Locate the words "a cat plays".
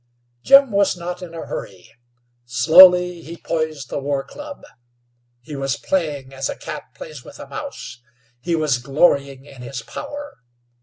6.49-7.23